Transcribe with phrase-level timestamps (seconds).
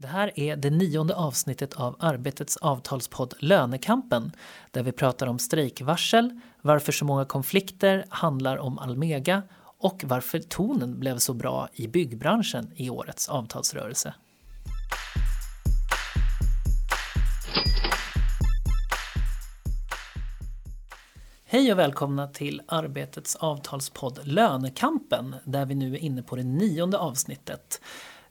[0.00, 4.32] Det här är det nionde avsnittet av Arbetets avtalspodd Lönekampen
[4.70, 9.42] där vi pratar om strejkvarsel, varför så många konflikter handlar om Almega
[9.78, 14.14] och varför tonen blev så bra i byggbranschen i årets avtalsrörelse.
[21.44, 26.98] Hej och välkomna till Arbetets avtalspodd Lönekampen där vi nu är inne på det nionde
[26.98, 27.80] avsnittet.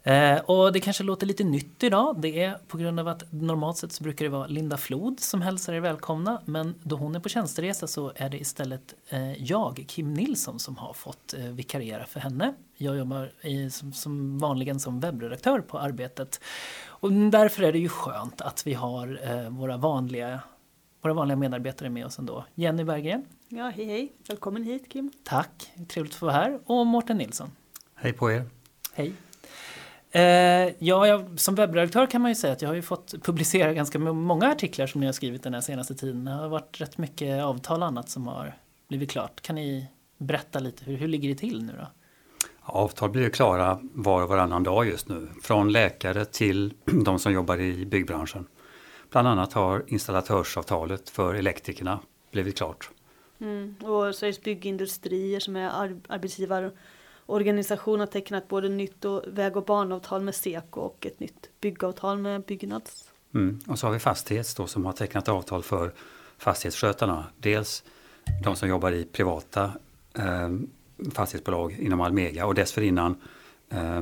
[0.04, 2.22] Eh, och det kanske låter lite nytt idag.
[2.22, 5.42] Det är på grund av att normalt sett så brukar det vara Linda Flod som
[5.42, 6.42] hälsar er välkomna.
[6.46, 10.78] Men då hon är på tjänsteresa så är det istället eh, jag, Kim Nilsson, som
[10.78, 12.54] har fått eh, vikariera för henne.
[12.78, 16.42] Jag jobbar i, som, som vanligen som webbredaktör på Arbetet.
[16.88, 20.40] Och därför är det ju skönt att vi har eh, våra vanliga
[21.02, 22.46] våra vanliga medarbetare med oss ändå.
[22.56, 23.26] Jenny Berggren.
[23.50, 24.12] Ja, hej hej.
[24.28, 25.12] Välkommen hit Kim.
[25.24, 26.60] Tack, trevligt att få vara här.
[26.66, 27.52] Och Mårten Nilsson.
[27.96, 28.46] Hej på er.
[28.94, 29.14] Hej.
[30.18, 33.74] Eh, ja, jag, som webbredaktör kan man ju säga att jag har ju fått publicera
[33.74, 36.26] ganska många artiklar som ni har skrivit den här senaste tiden.
[36.26, 38.54] Det har varit rätt mycket avtal och annat som har
[38.88, 39.42] blivit klart.
[39.42, 41.88] Kan ni berätta lite, hur, hur ligger det till nu då?
[42.62, 45.30] Avtal blir klara var och varannan dag just nu.
[45.44, 46.74] Från läkare till
[47.06, 48.48] de som jobbar i byggbranschen.
[49.12, 52.00] Bland annat har installatörsavtalet för elektrikerna
[52.32, 52.90] blivit klart.
[53.40, 53.76] Mm.
[53.84, 56.18] Och Sveriges Byggindustrier som är ar
[57.28, 62.18] organisation har tecknat både nytt och väg och banavtal med Seko och ett nytt byggavtal
[62.18, 63.12] med Byggnads.
[63.34, 63.60] Mm.
[63.68, 65.94] Och så har vi Fastighets då som har tecknat avtal för
[66.38, 67.26] fastighetsskötarna.
[67.38, 67.84] Dels
[68.44, 69.72] de som jobbar i privata
[70.14, 70.50] eh,
[71.14, 73.16] fastighetsbolag inom Almega och dessförinnan
[73.70, 74.02] eh,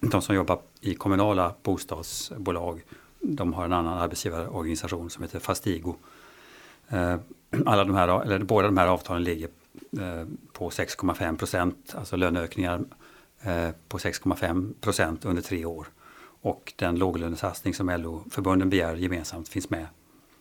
[0.00, 2.82] de som jobbar i kommunala bostadsbolag
[3.20, 5.94] de har en annan arbetsgivarorganisation som heter Fastigo.
[6.88, 7.16] Eh,
[7.66, 9.48] alla de här, eller båda de här avtalen ligger
[10.00, 12.84] Eh, på 6,5 procent, alltså löneökningar
[13.42, 15.86] eh, på 6,5 procent under tre år.
[16.40, 19.86] Och den låglönesatsning som LO-förbunden begär gemensamt finns med.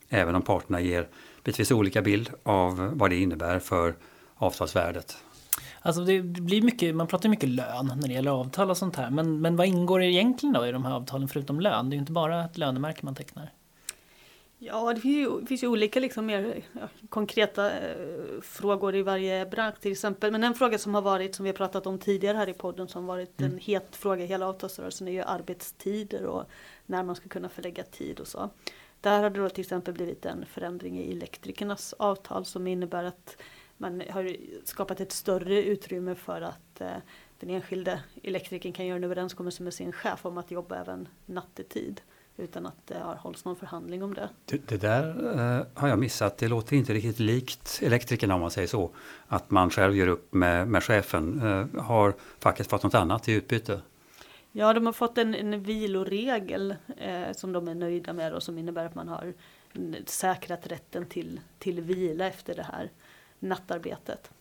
[0.10, 1.08] Även om parterna ger
[1.44, 3.96] bitvis olika bild av vad det innebär för
[4.36, 5.18] avtalsvärdet.
[5.82, 9.10] Alltså det blir mycket, man pratar mycket lön när det gäller avtal och sånt här.
[9.10, 11.90] Men, men vad ingår egentligen då i de här avtalen förutom lön?
[11.90, 13.52] Det är ju inte bara ett lönemärke man tecknar.
[14.66, 19.02] Ja, det finns ju, det finns ju olika liksom mer ja, konkreta eh, frågor i
[19.02, 20.32] varje bransch till exempel.
[20.32, 22.88] Men en fråga som har varit, som vi har pratat om tidigare här i podden,
[22.88, 23.52] som varit mm.
[23.52, 26.44] en het fråga i hela avtalsrörelsen är ju arbetstider och
[26.86, 28.50] när man ska kunna förlägga tid och så.
[29.02, 33.38] Där har det då till exempel blivit en förändring i elektrikernas avtal som innebär att
[33.78, 36.98] man har skapat ett större utrymme för att eh,
[37.40, 42.02] den enskilde elektrikern kan göra en överenskommelse med sin chef om att jobba även nattetid
[42.38, 44.30] utan att det har hållits någon förhandling om det.
[44.46, 46.38] Det, det där eh, har jag missat.
[46.38, 48.90] Det låter inte riktigt likt elektrikerna om man säger så.
[49.28, 51.42] Att man själv gör upp med, med chefen.
[51.42, 53.82] Eh, har facket fått något annat i utbyte?
[54.52, 58.58] Ja, de har fått en, en viloregel eh, som de är nöjda med och som
[58.58, 59.34] innebär att man har
[60.06, 62.92] säkrat rätten till, till vila efter det här
[63.40, 64.32] nattarbetet.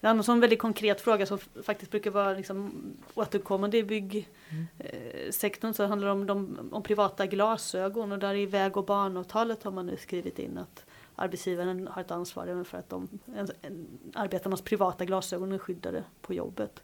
[0.00, 2.72] En annan sån väldigt konkret fråga som faktiskt brukar vara liksom
[3.14, 5.74] återkommande i byggsektorn mm.
[5.74, 9.70] så handlar det om, de, om privata glasögon och där i väg och banavtalet har
[9.70, 10.84] man nu skrivit in att
[11.16, 16.04] arbetsgivaren har ett ansvar även för att de, en, en, arbetarnas privata glasögon är skyddade
[16.20, 16.82] på jobbet.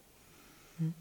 [0.77, 0.95] Mm.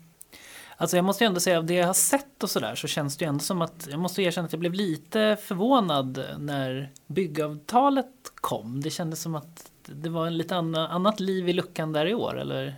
[0.77, 3.17] Alltså jag måste ju ändå säga av det jag har sett och sådär så känns
[3.17, 8.31] det ju ändå som att jag måste erkänna att jag blev lite förvånad när byggavtalet
[8.35, 8.81] kom.
[8.81, 12.13] Det kändes som att det var en lite anna, annat liv i luckan där i
[12.13, 12.75] år eller?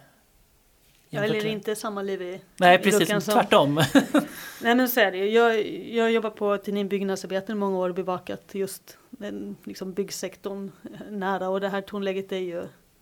[1.09, 3.33] Ja, eller inte samma liv i, Nej, precis, i luckan som...
[3.33, 3.75] tvärtom.
[4.61, 7.89] Nej men så är det jag, jag har jobbat på tidningen Byggnadsarbetaren i många år
[7.89, 10.71] och bevakat just den, liksom byggsektorn
[11.09, 12.59] nära och det här tonläget är ju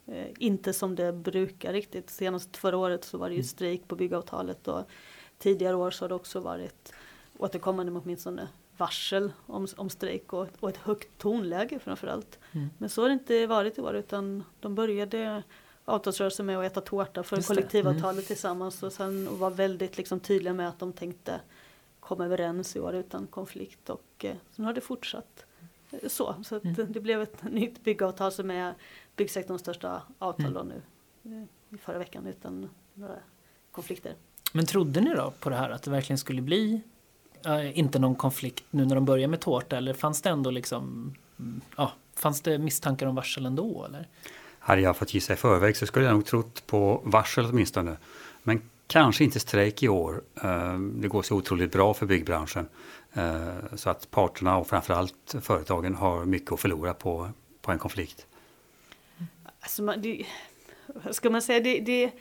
[0.08, 2.10] eh, inte som det brukar riktigt.
[2.10, 3.48] Senast förra året så var det ju mm.
[3.48, 4.90] strejk på byggavtalet och
[5.38, 6.94] tidigare år så har det också varit
[7.38, 8.48] återkommande med åtminstone
[8.78, 12.40] varsel om, om strejk och, och ett högt tonläge framförallt.
[12.52, 12.70] Mm.
[12.78, 15.44] Men så har det inte varit i år utan de började
[15.86, 18.26] avtalsrörelsen med att äta tårta för kollektivavtalet mm.
[18.26, 21.42] tillsammans och sen och var väldigt liksom tydliga med att de tänkte
[22.00, 25.46] komma överens i år utan konflikt och eh, sen har det fortsatt
[25.92, 26.36] eh, så.
[26.44, 26.76] Så mm.
[26.90, 28.74] det blev ett nytt byggavtal som är
[29.16, 30.68] byggsektorns största avtal mm.
[30.68, 30.82] nu
[31.24, 33.16] eh, i förra veckan utan några
[33.72, 34.16] konflikter.
[34.54, 36.82] Men trodde ni då på det här att det verkligen skulle bli
[37.74, 41.62] inte någon konflikt nu när de börjar med tårta eller fanns det ändå liksom, mm,
[41.78, 44.08] ja, fanns det misstankar om varsel ändå eller?
[44.60, 47.98] Hade jag fått gissa i förväg så skulle jag nog trott på varsel åtminstone.
[48.44, 50.22] Men kanske inte strejk i år.
[50.44, 52.68] Eh, det går så otroligt bra för byggbranschen.
[53.14, 57.30] Eh, så att parterna och framförallt företagen har mycket att förlora på,
[57.62, 58.26] på en konflikt.
[59.60, 60.26] Alltså man, det,
[61.12, 62.12] ska man säga, det, det eh,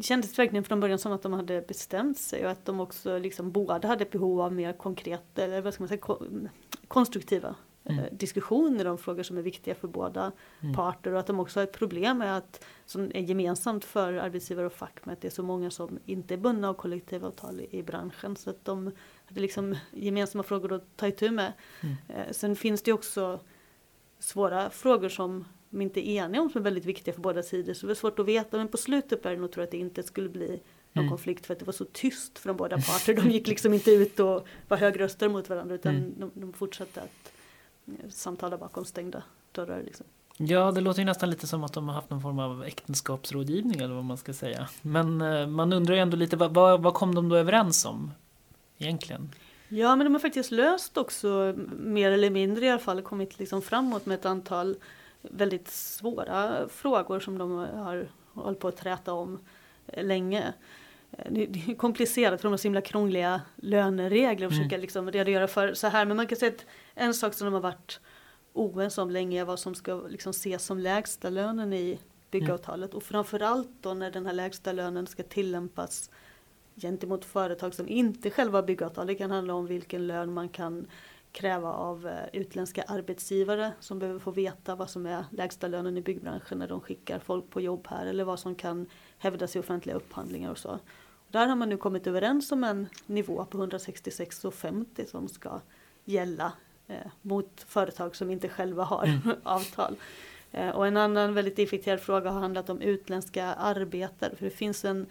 [0.00, 3.52] kändes verkligen från början som att de hade bestämt sig och att de också liksom
[3.52, 6.48] båda hade behov av mer konkreta, eller vad ska man säga,
[6.88, 7.98] konstruktiva mm.
[7.98, 10.74] Eh, diskussioner om frågor som är viktiga för båda mm.
[10.74, 14.66] parter och att de också har ett problem med att, som är gemensamt för arbetsgivare
[14.66, 17.78] och fack med att det är så många som inte är bundna av kollektivavtal i,
[17.78, 18.92] i branschen så att de
[19.26, 21.52] hade liksom gemensamma frågor att ta itu med.
[21.80, 21.96] Mm.
[22.08, 23.40] Eh, sen finns det också
[24.18, 27.74] svåra frågor som de inte är eniga om som är väldigt viktiga för båda sidor
[27.74, 29.76] så det är svårt att veta men på slutet började jag nog tro att det
[29.76, 30.60] inte skulle bli
[30.92, 31.08] någon mm.
[31.08, 33.14] konflikt för att det var så tyst från båda parter.
[33.14, 36.14] De gick liksom inte ut och var högröster mot varandra utan mm.
[36.18, 37.32] de, de fortsatte att
[38.12, 39.22] samtala bakom stängda
[39.52, 39.82] dörrar.
[39.82, 40.06] Liksom.
[40.36, 43.80] Ja, det låter ju nästan lite som att de har haft någon form av äktenskapsrådgivning
[43.80, 44.68] eller vad man ska säga.
[44.82, 48.10] Men eh, man undrar ju ändå lite, vad, vad kom de då överens om
[48.78, 49.30] egentligen?
[49.68, 53.62] Ja, men de har faktiskt löst också mer eller mindre i alla fall kommit liksom
[53.62, 54.76] framåt med ett antal
[55.22, 59.38] väldigt svåra frågor som de har hållit på att träta om
[59.86, 60.52] länge.
[61.28, 64.64] Det är komplicerat för de har så himla krångliga löneregler och mm.
[64.64, 66.04] försöka liksom redogöra för så här.
[66.04, 68.00] Men man kan säga att en sak som de har varit
[68.52, 71.98] oense om länge är vad som ska liksom ses som lägsta lönen i
[72.30, 72.90] byggavtalet.
[72.90, 72.96] Mm.
[72.96, 76.10] Och framförallt då när den här lägsta lönen ska tillämpas
[76.74, 79.06] gentemot företag som inte själva har byggavtal.
[79.06, 80.86] Det kan handla om vilken lön man kan
[81.32, 86.02] kräva av eh, utländska arbetsgivare som behöver få veta vad som är lägsta lönen i
[86.02, 88.86] byggbranschen när de skickar folk på jobb här eller vad som kan
[89.18, 90.78] hävdas i offentliga upphandlingar och så.
[91.28, 95.60] Där har man nu kommit överens om en nivå på 166,50 som ska
[96.04, 96.52] gälla
[96.88, 99.36] eh, mot företag som inte själva har mm.
[99.42, 99.96] avtal.
[100.50, 104.36] Eh, och en annan väldigt infekterad fråga har handlat om utländska arbetare.
[104.36, 105.06] För det finns en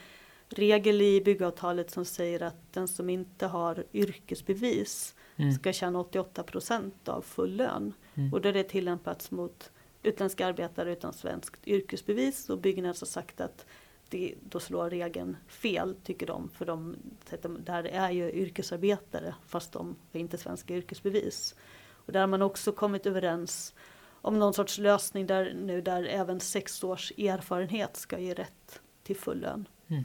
[0.50, 5.54] regel i byggavtalet som säger att den som inte har yrkesbevis mm.
[5.54, 7.94] ska tjäna 88 procent av full lön.
[8.16, 8.34] Mm.
[8.34, 9.72] Och då är det tillämpats mot
[10.04, 13.66] utländska arbetare utan svenskt yrkesbevis och Byggnads har sagt att
[14.10, 16.96] det, då slår regeln fel tycker de för de
[17.60, 21.56] där är ju yrkesarbetare fast de har inte svenska yrkesbevis.
[22.06, 23.74] Och där har man också kommit överens
[24.22, 29.16] om någon sorts lösning där nu där även sex års erfarenhet ska ge rätt till
[29.16, 29.68] full lön.
[29.88, 30.04] Mm.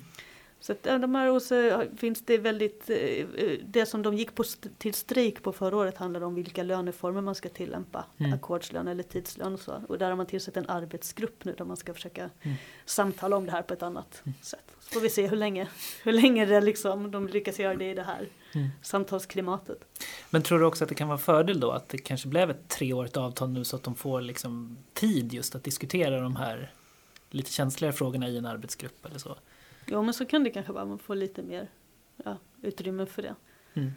[0.60, 4.44] Så att de här också finns det väldigt, eh, eh, det som de gick på
[4.78, 8.04] till strejk på förra året handlade om vilka löneformer man ska tillämpa.
[8.18, 8.32] Mm.
[8.32, 9.82] Ackordslön eller tidslön och så.
[9.88, 12.56] Och där har man tillsatt en arbetsgrupp nu där man ska försöka mm.
[12.84, 14.34] samtala om det här på ett annat mm.
[14.42, 14.76] sätt.
[14.80, 15.68] Så får vi se hur länge,
[16.02, 18.68] hur länge det liksom, de lyckas göra det i det här mm.
[18.82, 19.84] samtalsklimatet.
[20.30, 22.68] Men tror du också att det kan vara fördel då att det kanske blev ett
[22.68, 26.72] treårigt avtal nu så att de får liksom tid just att diskutera de här
[27.30, 29.36] lite känsligare frågorna i en arbetsgrupp eller så?
[29.86, 31.68] Jo men så kan det kanske vara, man får lite mer
[32.24, 33.34] ja, utrymme för det.
[33.74, 33.92] Mm.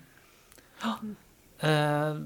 [1.63, 2.21] Uh,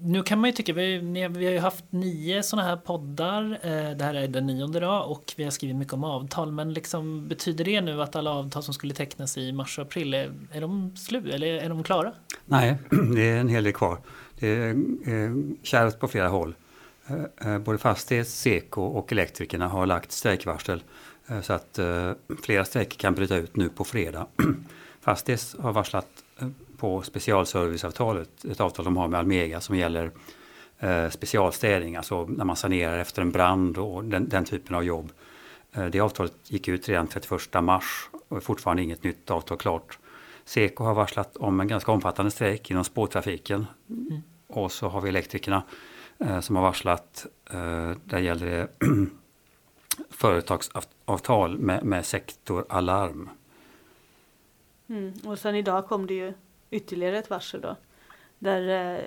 [0.00, 0.98] nu kan man ju tycka, vi,
[1.28, 5.10] vi har ju haft nio sådana här poddar, uh, det här är den nionde dag
[5.10, 8.62] och vi har skrivit mycket om avtal men liksom, betyder det nu att alla avtal
[8.62, 12.12] som skulle tecknas i mars och april, är, är de slut eller är de klara?
[12.44, 12.78] Nej,
[13.14, 13.98] det är en hel del kvar.
[14.38, 16.54] Det är eh, kärvt på flera håll.
[17.60, 20.82] Både Fastighets, Seko och Elektrikerna har lagt strejkvarsel
[21.42, 22.12] så att eh,
[22.42, 24.26] flera strejker kan bryta ut nu på fredag.
[25.00, 26.08] Fastighets har varslat
[26.38, 30.10] eh, på specialserviceavtalet, ett avtal de har med Almega som gäller
[31.10, 35.12] specialstädning, alltså när man sanerar efter en brand och den, den typen av jobb.
[35.90, 39.98] Det avtalet gick ut redan 31 mars och är fortfarande inget nytt avtal klart.
[40.44, 43.66] Seko har varslat om en ganska omfattande strejk inom spårtrafiken.
[43.90, 44.22] Mm.
[44.46, 45.62] Och så har vi elektrikerna
[46.40, 47.26] som har varslat.
[48.04, 48.68] där gäller det
[50.10, 53.30] företagsavtal med, med sektoralarm.
[54.88, 55.12] Mm.
[55.24, 56.32] Och sen idag kom det ju
[56.70, 57.76] ytterligare ett varsel då.
[58.38, 59.00] Där, eh,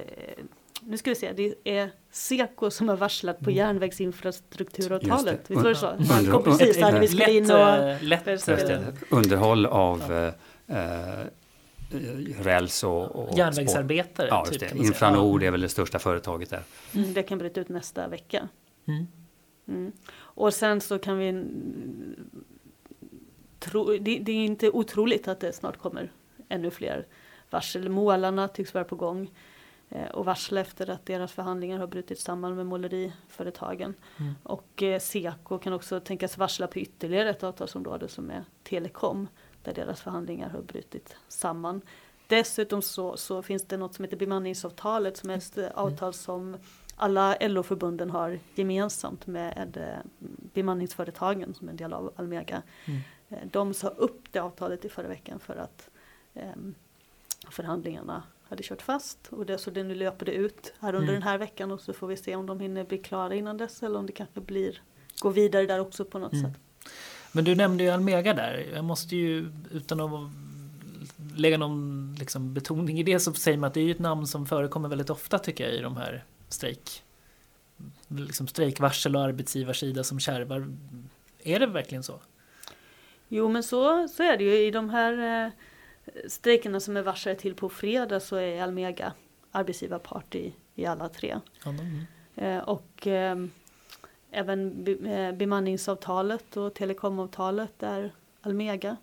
[0.81, 3.55] nu ska vi se, det är Seko som har varslat på mm.
[3.55, 5.41] järnvägsinfrastrukturavtalet.
[5.47, 5.95] Visst var det så?
[6.09, 8.03] Man kom precis där vi skulle in och...
[8.03, 10.33] Lätt, lätt underhåll av eh,
[10.77, 11.25] eh,
[12.39, 14.27] räls och, och Järnvägsarbetare?
[14.27, 14.75] Ja, just typ.
[14.75, 16.63] Infranord är väl det största företaget där.
[16.95, 18.47] Mm, det kan bryta ut nästa vecka.
[18.87, 19.07] Mm.
[19.69, 19.91] Mm.
[20.15, 21.45] Och sen så kan vi
[23.59, 26.11] tro, det, det, är inte otroligt att det snart kommer
[26.49, 27.07] ännu fler
[27.49, 27.89] varsel.
[27.89, 29.31] Målarna tycks vara på gång
[29.89, 33.93] eh, och varsla efter att deras förhandlingar har brutit samman med måleriföretagen.
[34.17, 34.33] Mm.
[34.43, 39.27] Och eh, Seko kan också tänkas varsla på ytterligare ett avtalsområde som är telekom
[39.63, 41.81] där deras förhandlingar har brutit samman.
[42.27, 45.71] Dessutom så, så finns det något som heter bemanningsavtalet som är ett mm.
[45.75, 46.57] avtal som
[46.99, 52.61] alla LO-förbunden har gemensamt med eh, bemanningsföretagen som är en del av Almega.
[52.85, 52.99] Mm.
[53.29, 55.89] Eh, de sa upp det avtalet i förra veckan för att
[56.33, 56.51] eh,
[57.49, 61.13] förhandlingarna hade kört fast och det, så det nu löper det ut här under mm.
[61.13, 63.83] den här veckan och så får vi se om de hinner bli klara innan dess
[63.83, 64.81] eller om det kanske blir
[65.21, 66.45] gå vidare där också på något mm.
[66.45, 66.61] sätt.
[67.31, 68.65] Men du nämnde ju Almega där.
[68.73, 70.31] Jag måste ju utan att
[71.35, 74.45] lägga någon liksom, betoning i det så säger man att det är ett namn som
[74.45, 77.03] förekommer väldigt ofta tycker jag i de här strejk
[78.07, 80.67] liksom strejkvarsel och arbetsgivarsida som kärvar.
[81.43, 82.19] Är det verkligen så?
[83.27, 85.51] Jo men så, så är det ju i de här eh,
[86.27, 89.13] strejkerna som är varslade till på fredag så är Almega
[89.51, 91.39] arbetsgivarpart i, i alla tre.
[91.65, 92.05] Mm.
[92.35, 93.37] Eh, och eh,
[94.31, 98.97] även be, eh, bemanningsavtalet och telekomavtalet är Almega.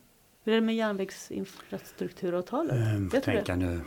[0.44, 2.74] Hur är det med järnvägsinfrastrukturavtalet?
[2.74, 3.80] Um, tänka nu.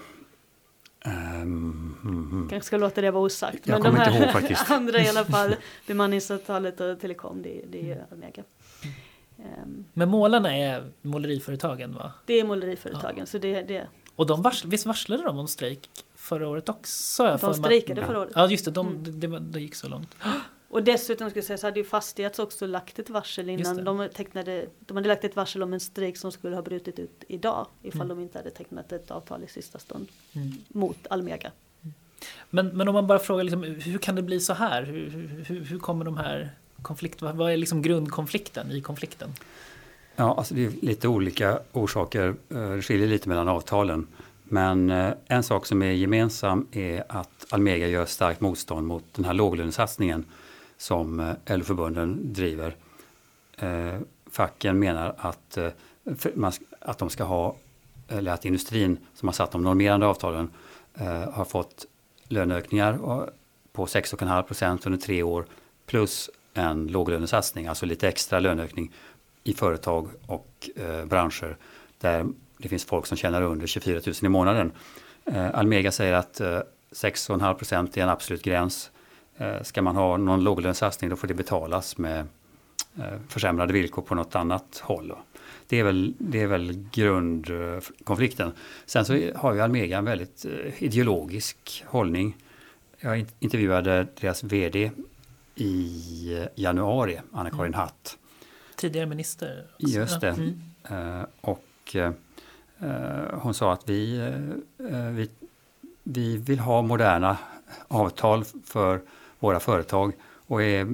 [1.05, 3.67] Um, mm, Kanske ska låta det vara osagt.
[3.67, 5.55] Jag men de här andra i alla fall,
[5.87, 8.43] bemanningsavtalet och telekom, det, det är Almega.
[9.37, 12.11] Um, men målarna är måleriföretagen va?
[12.25, 13.19] Det är måleriföretagen.
[13.19, 13.25] Ja.
[13.25, 13.87] Så det, det.
[14.15, 17.37] Och de vars, visst varslade de om strejk förra året också?
[17.41, 18.31] De strejkade förra året.
[18.35, 19.03] Ja just det, de, mm.
[19.03, 20.15] det, det, det gick så långt.
[20.69, 24.09] Och dessutom ska jag säga så hade ju Fastighets också lagt ett varsel innan de
[24.13, 24.65] tecknade.
[24.79, 28.01] De hade lagt ett varsel om en strejk som skulle ha brutit ut idag ifall
[28.01, 28.17] mm.
[28.17, 30.51] de inte hade tecknat ett avtal i sista stund mm.
[30.67, 31.51] mot Almega.
[32.49, 34.83] Men, men om man bara frågar liksom, hur kan det bli så här?
[34.83, 35.09] Hur,
[35.47, 37.33] hur, hur kommer de här konflikterna?
[37.33, 39.29] Vad är liksom grundkonflikten i konflikten?
[40.19, 42.35] Ja, alltså det är lite olika orsaker.
[42.49, 44.07] Eh, det skiljer lite mellan avtalen.
[44.43, 49.25] Men eh, en sak som är gemensam är att Almega gör starkt motstånd mot den
[49.25, 50.25] här låglönesatsningen
[50.77, 52.75] som eh, LO-förbunden driver.
[54.31, 55.57] Facken menar att,
[56.79, 57.55] att de ska ha,
[58.07, 60.49] eller att industrin som har satt de normerande avtalen
[61.31, 61.85] har fått
[62.29, 62.99] löneökningar
[63.71, 65.45] på 6,5 procent under tre år
[65.85, 68.91] plus en låglönesatsning, alltså lite extra löneökning
[69.43, 71.57] i företag och eh, branscher
[71.97, 72.25] där
[72.57, 74.71] det finns folk som tjänar under 24 000 i månaden.
[75.25, 76.59] Eh, Almega säger att eh,
[76.91, 78.91] 6,5 procent är en absolut gräns.
[79.37, 82.19] Eh, ska man ha någon låglönesatsning då får det betalas med
[82.97, 85.13] eh, försämrade villkor på något annat håll.
[85.69, 88.51] Det är väl, det är väl grundkonflikten.
[88.85, 92.37] Sen så har ju Almega en väldigt eh, ideologisk hållning.
[92.99, 94.91] Jag intervjuade deras VD
[95.55, 97.73] i januari, Anna-Karin mm.
[97.73, 98.17] Hatt.
[98.75, 99.67] Tidigare minister.
[99.73, 99.87] Också.
[99.87, 100.29] Just det.
[100.29, 101.25] Mm.
[101.41, 101.95] Och
[103.31, 104.31] hon sa att vi,
[105.11, 105.29] vi,
[106.03, 107.37] vi vill ha moderna
[107.87, 109.01] avtal för
[109.39, 110.85] våra företag och är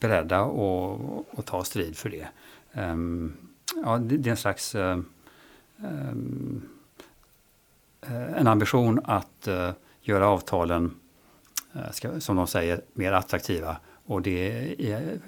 [0.00, 2.28] beredda att, att ta strid för det.
[2.72, 3.36] Um,
[3.82, 4.98] ja, det, är en slags uh,
[5.76, 6.68] um,
[8.36, 9.70] en ambition att uh,
[10.02, 10.94] göra avtalen,
[11.76, 13.76] uh, ska, som de säger, mer attraktiva.
[14.06, 15.18] Och det är,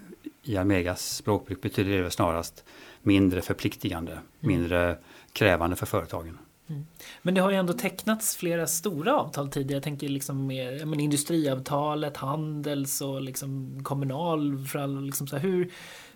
[0.42, 2.64] i Almegas språkbruk betyder det snarast
[3.02, 4.24] mindre förpliktigande, mm.
[4.40, 4.98] mindre
[5.32, 6.38] krävande för företagen.
[6.66, 6.86] Mm.
[7.22, 9.76] Men det har ju ändå tecknats flera stora avtal tidigare.
[9.76, 14.66] Jag tänker liksom med men industriavtalet, handels och liksom kommunal.
[14.66, 15.70] För all, liksom så här, hur,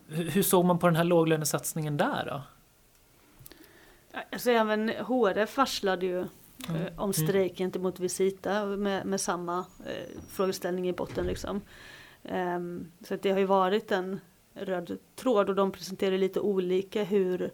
[0.08, 2.42] hur såg man på den här låglönesatsningen där då?
[4.32, 6.30] Alltså även HRF varslade ju mm.
[6.68, 7.12] eh, om mm.
[7.12, 11.26] strejk gentemot Visita med, med samma eh, frågeställning i botten.
[11.26, 11.60] Liksom.
[12.22, 14.20] Um, så det har ju varit en
[14.54, 17.50] röd tråd och de presenterar lite olika hur Eh,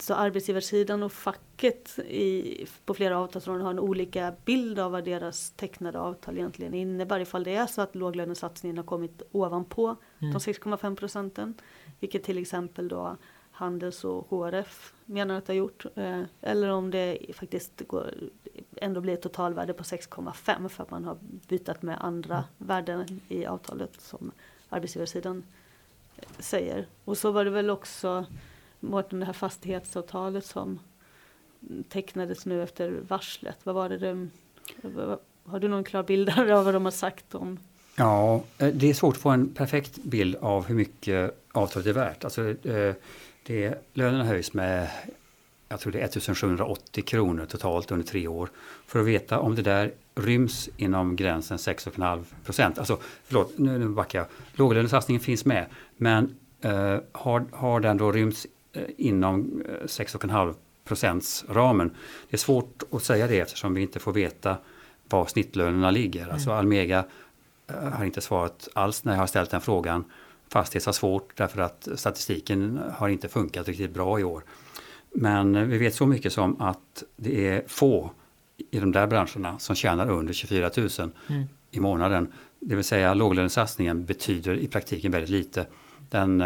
[0.00, 5.50] så arbetsgivarsidan och facket i, på flera avtalsområden har en olika bild av vad deras
[5.50, 7.20] tecknade avtal egentligen innebär.
[7.20, 10.32] Ifall det är så att låglönesatsningen har kommit ovanpå mm.
[10.32, 11.54] de 6,5 procenten.
[12.00, 13.16] Vilket till exempel då
[13.50, 15.86] Handels och HRF menar att det har gjort.
[15.94, 18.14] Eh, eller om det faktiskt går,
[18.76, 21.18] ändå blir ett totalvärde på 6,5 för att man har
[21.48, 22.46] bytt med andra mm.
[22.58, 24.32] värden i avtalet som
[24.68, 25.42] arbetsgivarsidan
[26.38, 26.86] säger.
[27.04, 28.26] Och så var det väl också
[28.80, 30.78] Mårten det här fastighetsavtalet som
[31.88, 33.58] tecknades nu efter varslet.
[33.64, 34.28] Vad var det det
[35.44, 37.58] har du någon klar bild av vad de har sagt om?
[37.96, 41.92] Ja, eh, det är svårt att få en perfekt bild av hur mycket avtalet är
[41.92, 42.24] värt.
[42.24, 42.94] Alltså, eh,
[43.46, 44.88] det, lönerna höjs med
[45.68, 48.50] jag tror det är 1780 kronor totalt under tre år.
[48.86, 52.78] För att veta om det där ryms inom gränsen 6,5 procent.
[52.78, 54.28] Alltså, förlåt, nu, nu backar jag.
[54.52, 58.46] Låglönesatsningen finns med, men eh, har, har den då rymts
[58.96, 61.90] inom 6,5 eh, procents ramen.
[62.30, 64.56] Det är svårt att säga det eftersom vi inte får veta
[65.08, 66.22] var snittlönerna ligger.
[66.22, 66.34] Mm.
[66.34, 67.04] Alltså Almega
[67.66, 70.04] eh, har inte svarat alls när jag har ställt den frågan.
[70.48, 74.42] Fastighets har svårt därför att statistiken har inte funkat riktigt bra i år.
[75.12, 78.10] Men vi vet så mycket som att det är få
[78.70, 80.88] i de där branscherna som tjänar under 24 000
[81.28, 81.44] mm.
[81.70, 82.32] i månaden.
[82.60, 85.66] Det vill säga låglönesatsningen betyder i praktiken väldigt lite.
[86.10, 86.40] Den,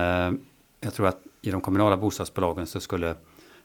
[0.81, 3.15] jag tror att i de kommunala bostadsbolagen så skulle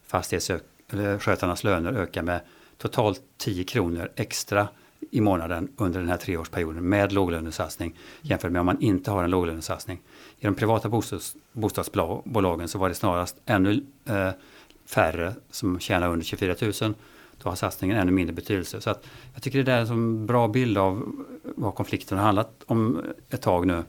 [0.07, 2.41] fastighetsskötarnas löner öka med
[2.77, 4.67] totalt 10 kronor extra
[5.11, 9.29] i månaden under den här treårsperioden med låglönesatsning jämfört med om man inte har en
[9.29, 10.01] låglönesatsning.
[10.39, 14.29] I de privata bostads, bostadsbolagen så var det snarast ännu eh,
[14.85, 16.93] färre som tjänar under 24 000.
[17.43, 18.81] Då har satsningen ännu mindre betydelse.
[18.81, 23.01] Så att jag tycker det är en bra bild av vad konflikten har handlat om
[23.29, 23.83] ett tag nu.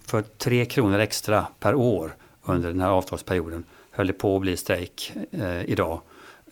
[0.00, 4.56] För 3 kronor extra per år under den här avtalsperioden höll det på att bli
[4.56, 6.00] strejk eh, idag.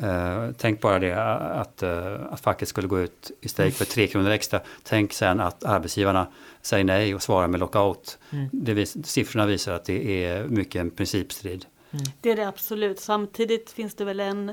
[0.03, 1.13] Uh, tänk bara det
[1.61, 4.61] att, uh, att facket skulle gå ut i strejk för tre kronor extra.
[4.83, 6.27] Tänk sen att arbetsgivarna
[6.63, 8.19] säger nej och svarar med lockout.
[8.31, 8.49] Mm.
[8.53, 11.67] Det vis siffrorna visar att det är mycket en principstrid.
[11.91, 12.05] Mm.
[12.21, 13.01] Det är det absolut.
[13.01, 14.53] Samtidigt finns det väl en,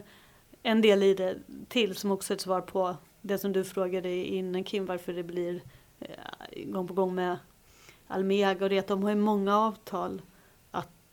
[0.64, 1.36] en del i det
[1.70, 5.24] till som också är ett svar på det som du frågade innan Kim, varför det
[5.24, 5.62] blir
[6.00, 7.38] eh, gång på gång med
[8.08, 10.22] Almega och det att de har många avtal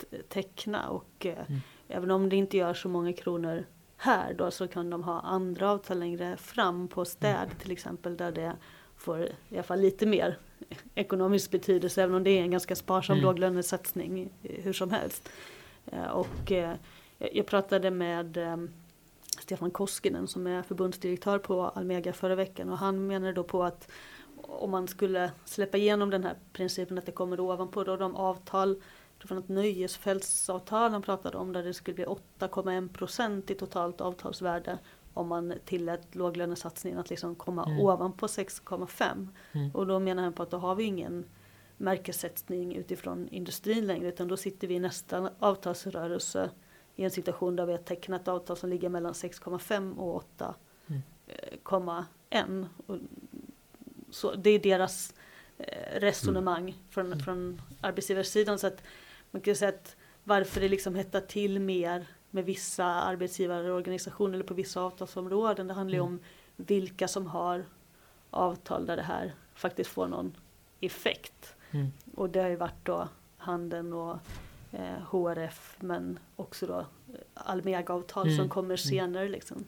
[0.03, 1.61] att teckna och eh, mm.
[1.88, 3.65] även om det inte gör så många kronor
[3.97, 7.57] här då så kan de ha andra avtal längre fram på städ mm.
[7.59, 8.57] till exempel där det
[8.97, 10.38] får i alla fall lite mer
[10.95, 13.25] ekonomisk betydelse även om det är en ganska sparsam mm.
[13.25, 15.29] låglönesatsning hur som helst.
[15.87, 16.75] Eh, och eh,
[17.19, 18.57] jag pratade med eh,
[19.41, 23.88] Stefan Koskinen som är förbundsdirektör på Almega förra veckan och han menade då på att
[24.43, 28.83] om man skulle släppa igenom den här principen att det kommer ovanpå då de avtal
[29.26, 34.78] från ett nöjesfältsavtal han pratade om där det skulle bli 8,1 procent i totalt avtalsvärde
[35.14, 37.80] om man tillät låglönesatsningen att liksom komma mm.
[37.80, 39.28] ovanpå 6,5.
[39.52, 39.71] Mm.
[39.71, 41.25] Och då menar han på att då har vi ingen
[41.76, 46.50] märkessättning utifrån industrin längre utan då sitter vi i nästa avtalsrörelse
[46.97, 52.14] i en situation där vi har tecknat avtal som ligger mellan 6,5 och 8,1.
[52.30, 52.66] Mm.
[52.87, 52.97] Och
[54.11, 55.14] så det är deras
[55.59, 56.75] eh, resonemang mm.
[56.90, 58.59] från, från arbetsgivarsidan.
[58.59, 58.83] Så att
[59.37, 64.55] man kan säga att varför det liksom hettar till mer med vissa arbetsgivarorganisationer eller på
[64.55, 65.66] vissa avtalsområden.
[65.66, 66.12] Det handlar ju mm.
[66.12, 66.21] om
[66.57, 67.64] vilka som har
[68.31, 70.37] avtal där det här faktiskt får någon
[70.81, 71.55] effekt.
[71.71, 71.93] Mm.
[72.14, 74.19] Och det har ju varit då handeln och
[74.73, 76.85] eh, HRF men också då eh,
[77.35, 78.38] Almega-avtal mm.
[78.38, 78.78] som kommer mm.
[78.78, 79.28] senare.
[79.28, 79.64] Liksom.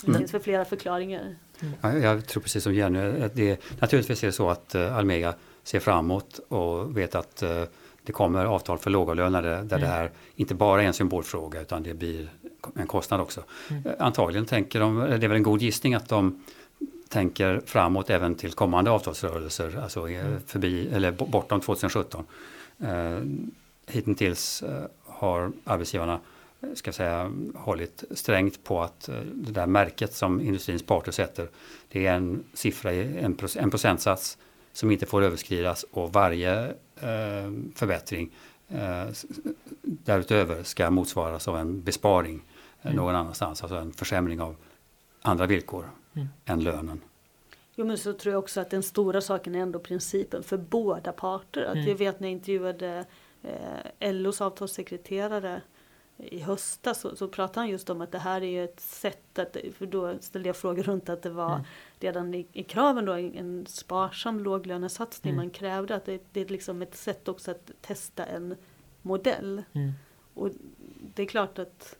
[0.00, 0.18] Det mm.
[0.18, 1.36] finns väl flera förklaringar.
[1.60, 1.74] Mm.
[1.80, 5.80] Ja, jag tror precis som Jenny, det, naturligtvis är det så att uh, Almega ser
[5.80, 7.64] framåt och vet att uh,
[8.04, 9.80] det kommer avtal för lågavlönade där mm.
[9.80, 12.28] det här inte bara är en symbolfråga utan det blir
[12.74, 13.42] en kostnad också.
[13.70, 13.82] Mm.
[13.98, 16.44] Antagligen tänker de, det är väl en god gissning att de
[17.08, 20.40] tänker framåt även till kommande avtalsrörelser, alltså mm.
[20.46, 22.24] förbi, eller bortom 2017.
[22.78, 23.18] Eh,
[23.86, 26.20] hittills eh, har arbetsgivarna
[26.74, 31.48] ska säga, hållit strängt på att eh, det där märket som industrins parter sätter,
[31.88, 34.38] det är en siffra, en, en procentsats
[34.72, 36.70] som inte får överskridas och varje eh,
[37.74, 38.30] förbättring
[38.68, 39.08] eh,
[39.82, 42.44] därutöver ska motsvaras av en besparing
[42.82, 42.96] eh, mm.
[42.96, 44.56] någon annanstans, alltså en försämring av
[45.22, 46.28] andra villkor mm.
[46.44, 47.00] än lönen.
[47.76, 51.12] Jo men så tror jag också att den stora saken är ändå principen för båda
[51.12, 51.62] parter.
[51.62, 51.88] Att mm.
[51.88, 53.04] Jag vet när jag intervjuade
[53.42, 55.62] eh, LOs avtalssekreterare
[56.16, 59.56] i höstas så, så pratade han just om att det här är ett sätt att,
[59.78, 61.64] för då ställde jag frågor runt att det var mm.
[62.00, 65.44] redan i, i, kraven då en sparsam låglönesatsning mm.
[65.44, 65.94] man krävde.
[65.94, 68.56] Att det, det, är liksom ett sätt också att testa en
[69.02, 69.62] modell.
[69.72, 69.92] Mm.
[70.34, 70.50] Och
[71.14, 71.96] det är klart att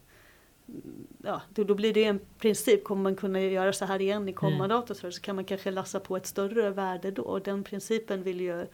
[1.23, 4.33] ja, då, då, blir det en princip, kommer man kunna göra så här igen i
[4.33, 4.77] kommande mm.
[4.77, 7.21] avtalsrörelse så kan man kanske lassa på ett större värde då.
[7.21, 8.67] Och den principen vill ju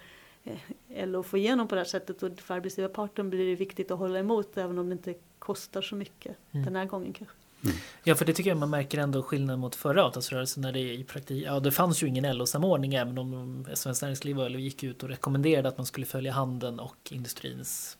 [0.89, 4.19] LO få igenom på det här sättet och för arbetsgivarparten blir det viktigt att hålla
[4.19, 6.65] emot även om det inte kostar så mycket mm.
[6.65, 7.35] den här gången kanske.
[7.63, 7.75] Mm.
[8.03, 11.03] Ja, för det tycker jag man märker ändå skillnad mot förra avtalsrörelsen när det i
[11.03, 15.03] praktik, ja det fanns ju ingen LO-samordning även om Svenskt Näringsliv och LO gick ut
[15.03, 17.97] och rekommenderade att man skulle följa handeln och industrins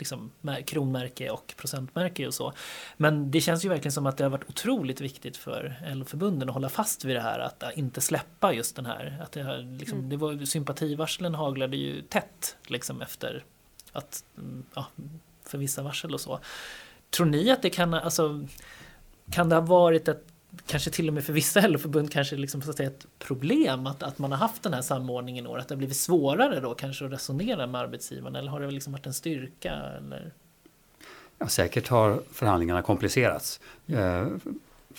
[0.00, 0.30] liksom,
[0.66, 2.52] kronmärke och procentmärke och så.
[2.96, 6.54] Men det känns ju verkligen som att det har varit otroligt viktigt för LO-förbunden att
[6.54, 9.18] hålla fast vid det här att inte släppa just den här.
[9.22, 10.10] Att det, har, liksom, mm.
[10.10, 13.44] det var, sympativarslen haglade ju tätt liksom efter
[13.92, 14.86] att mm, ja,
[15.44, 16.40] för vissa varsel och så.
[17.10, 18.46] Tror ni att det kan, alltså,
[19.30, 20.26] kan det ha varit ett
[20.66, 24.02] kanske till och med för vissa LO-förbund kanske liksom, så att säga, ett problem att,
[24.02, 25.58] att man har haft den här samordningen i år?
[25.58, 28.92] Att det har blivit svårare då kanske att resonera med arbetsgivarna eller har det liksom
[28.92, 29.72] varit en styrka?
[29.72, 30.32] Eller?
[31.38, 33.60] Ja, säkert har förhandlingarna komplicerats.
[33.86, 34.26] Eh,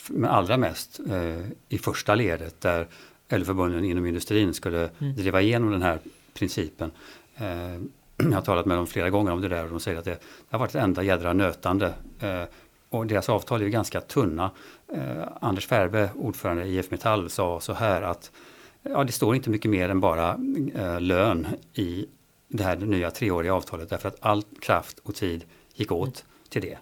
[0.07, 2.87] men allra mest eh, i första ledet där
[3.29, 5.15] LO-förbunden inom industrin skulle mm.
[5.15, 5.99] driva igenom den här
[6.33, 6.91] principen.
[7.35, 7.45] Eh,
[8.17, 10.11] jag har talat med dem flera gånger om det där och de säger att det,
[10.11, 11.93] det har varit ett enda jädra nötande.
[12.91, 14.51] Och deras avtal är ju ganska tunna.
[14.93, 18.31] Eh, Anders Färbe, ordförande i IF Metall, sa så här att
[18.81, 20.37] ja, det står inte mycket mer än bara
[20.75, 22.05] eh, lön i
[22.47, 26.77] det här nya treåriga avtalet därför att all kraft och tid gick åt till det.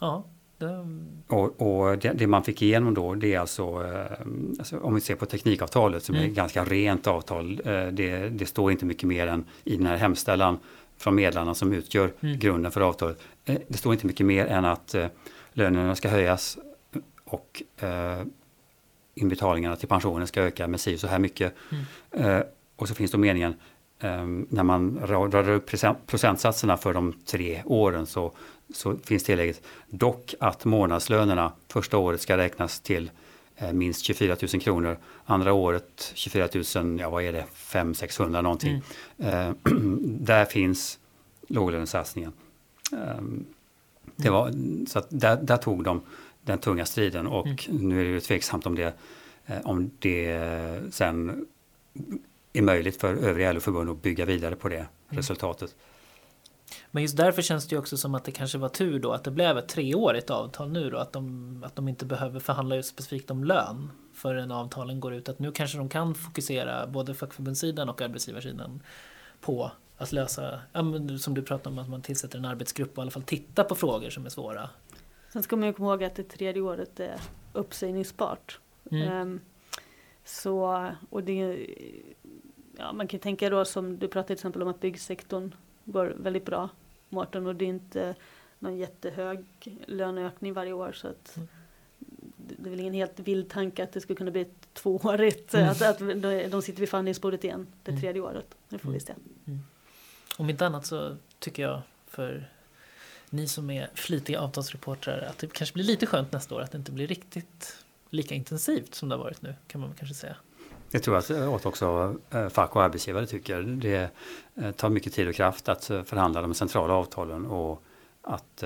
[0.00, 0.24] Ja,
[0.58, 0.86] Det...
[1.28, 4.26] Och, och det, det, man fick igenom då det är alltså, eh,
[4.58, 6.24] alltså om vi ser på teknikavtalet som mm.
[6.24, 7.60] är ett ganska rent avtal.
[7.64, 10.58] Eh, det, det, står inte mycket mer än i den här hemställan
[10.98, 12.38] från medlarna som utgör mm.
[12.38, 13.18] grunden för avtalet.
[13.44, 15.06] Eh, det står inte mycket mer än att eh,
[15.52, 16.58] lönerna ska höjas
[17.24, 18.22] och eh,
[19.14, 21.54] inbetalningarna till pensionen ska öka med si så här mycket.
[21.72, 22.30] Mm.
[22.30, 22.42] Eh,
[22.76, 23.54] och så finns då meningen
[24.48, 25.70] när man drar upp
[26.06, 28.32] procentsatserna för de tre åren så,
[28.74, 33.10] så finns tillägget dock att månadslönerna första året ska räknas till
[33.72, 34.98] minst 24 000 kronor.
[35.24, 36.48] Andra året 24
[36.82, 38.82] 000, ja vad är det, 500-600 någonting.
[39.18, 39.48] Mm.
[39.48, 39.54] Eh,
[40.02, 40.98] där finns
[41.48, 42.32] låglönesatsningen.
[42.92, 43.22] Eh,
[44.16, 44.52] det var,
[44.86, 46.00] så att där, där, tog de
[46.42, 47.88] den tunga striden och mm.
[47.88, 48.94] nu är det ju tveksamt om det,
[49.46, 50.40] eh, om det
[50.90, 51.46] sen
[52.52, 54.88] är möjligt för övriga LO-förbund att bygga vidare på det mm.
[55.08, 55.74] resultatet.
[56.90, 59.24] Men just därför känns det ju också som att det kanske var tur då att
[59.24, 60.98] det blev ett treårigt avtal nu då.
[60.98, 65.28] Att de, att de inte behöver förhandla specifikt om lön förrän avtalen går ut.
[65.28, 68.82] Att nu kanske de kan fokusera både fackförbundssidan och arbetsgivarsidan
[69.40, 70.60] på att lösa,
[71.20, 73.74] som du pratade om, att man tillsätter en arbetsgrupp och i alla fall titta på
[73.74, 74.70] frågor som är svåra.
[75.32, 77.20] Sen ska man ju komma ihåg att det tredje året är
[77.52, 78.60] uppsägningsbart.
[78.90, 79.20] Mm.
[79.20, 79.40] Um,
[80.24, 81.66] så, och det,
[82.78, 85.54] ja, man kan tänka då som du pratade till exempel om att byggsektorn
[85.86, 86.68] går väldigt bra,
[87.08, 88.14] Mårten, och det är inte
[88.58, 89.44] någon jättehög
[89.86, 91.48] löneökning varje år så att mm.
[92.36, 95.68] det är väl ingen helt vild tanke att det skulle kunna bli ett tvåårigt, mm.
[95.68, 95.98] att, att
[96.50, 98.00] de sitter vid förhandlingsbordet igen det mm.
[98.00, 98.54] tredje året.
[98.68, 99.14] Det får vi se.
[99.46, 99.60] Mm.
[100.36, 102.50] Om inte annat så tycker jag för
[103.30, 106.78] ni som är flitiga avtalsreportrar att det kanske blir lite skönt nästa år att det
[106.78, 110.36] inte blir riktigt lika intensivt som det har varit nu kan man kanske säga.
[110.90, 114.10] Jag tror att eh, också eh, fack och arbetsgivare tycker det
[114.54, 117.82] eh, tar mycket tid och kraft att förhandla de centrala avtalen och
[118.22, 118.62] att,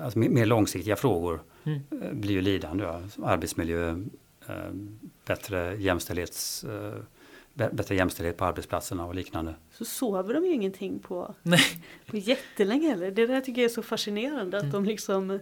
[0.00, 1.80] att mer långsiktiga frågor mm.
[2.12, 2.84] blir ju lidande.
[3.22, 4.04] Arbetsmiljö,
[5.26, 6.64] bättre, jämställdhets,
[7.54, 9.54] bättre jämställdhet på arbetsplatserna och liknande.
[9.70, 11.84] Så sover de ju ingenting på, Nej.
[12.06, 13.10] på jättelänge heller.
[13.10, 14.72] Det där tycker jag är så fascinerande att mm.
[14.72, 15.38] de liksom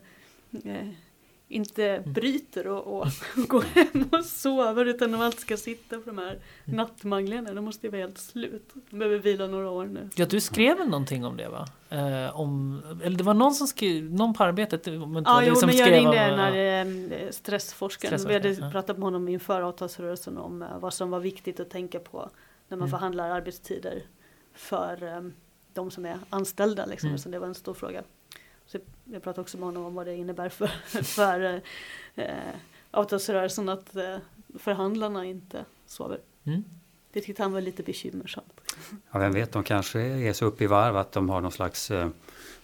[1.50, 2.12] inte mm.
[2.12, 3.06] bryter och, och,
[3.48, 6.30] går hem och sover utan de alltid ska sitta på de här
[6.64, 6.76] mm.
[6.76, 7.54] nattmanglingarna.
[7.54, 8.70] De måste ju vara helt slut.
[8.90, 10.08] De behöver vila några år nu.
[10.14, 11.66] Ja, du skrev väl någonting om det va?
[11.88, 14.86] Eh, om, eller det var någon som skrev, någon på arbetet?
[14.86, 18.28] Men ja, jo, men jag ringde den här eh, stressforskaren.
[18.28, 18.70] Vi hade ja.
[18.70, 22.30] pratat med honom inför avtalsrörelsen om eh, vad som var viktigt att tänka på
[22.68, 22.90] när man mm.
[22.90, 24.02] förhandlar arbetstider
[24.54, 25.30] för eh,
[25.74, 26.86] de som är anställda.
[26.86, 27.18] Liksom, mm.
[27.18, 28.02] Så det var en stor fråga.
[28.72, 30.66] Så jag pratade också med honom om vad det innebär för,
[31.02, 31.60] för
[32.14, 32.26] eh,
[32.90, 34.16] avtalsrörelsen att eh,
[34.58, 36.20] förhandlarna inte sover.
[36.44, 36.64] Mm.
[37.12, 38.60] Det tyckte han var lite bekymmersamt.
[39.12, 41.90] Ja, vem vet, de kanske är så uppe i varv att de har någon slags
[41.90, 42.08] eh,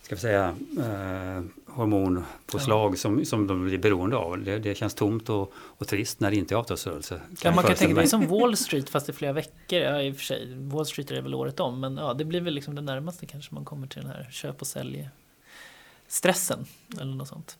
[0.03, 2.97] ska vi säga, eh, hormonpåslag ja.
[2.97, 4.39] som, som de blir beroende av.
[4.39, 7.21] Det, det känns tomt och, och, trist när det inte är avtalsrörelse.
[7.43, 9.79] Ja, man kan tänka sig som Wall Street fast i flera veckor.
[9.79, 12.41] Ja, i och för sig, Wall Street är väl året om men ja, det blir
[12.41, 15.09] väl liksom det närmaste kanske man kommer till den här köp och sälj
[16.09, 16.67] stressen
[17.01, 17.59] eller något sånt.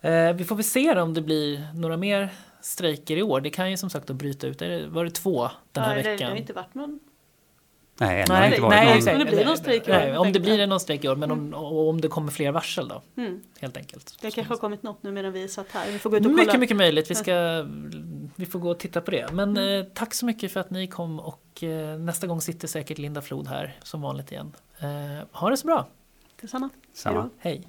[0.00, 2.28] Eh, vi får väl se om det blir några mer
[2.60, 3.40] strejker i år.
[3.40, 4.62] Det kan ju som sagt då bryta ut.
[4.88, 6.16] Var det två den här ja, veckan?
[6.18, 7.00] Det har inte varit någon
[8.00, 9.14] Nej, än nej, inte varit nej, någon.
[9.14, 9.96] Om det blir någon strejk i år.
[9.96, 12.88] Nej, om det blir någon strejk i år, men om, om det kommer fler varsel
[12.88, 13.02] då.
[13.16, 13.42] Mm.
[13.60, 14.16] Helt enkelt.
[14.20, 15.92] Det kanske har kommit något nu medan vi satt här.
[15.92, 16.58] Vi får gå ut och mycket, kolla.
[16.58, 17.10] mycket möjligt.
[17.10, 17.66] Vi, ska,
[18.36, 19.32] vi får gå och titta på det.
[19.32, 19.80] Men mm.
[19.80, 23.22] eh, tack så mycket för att ni kom och eh, nästa gång sitter säkert Linda
[23.22, 24.52] Flod här som vanligt igen.
[24.78, 25.86] Eh, ha det så bra!
[26.40, 26.70] Detsamma.
[26.94, 27.30] Samma.
[27.38, 27.68] Hej!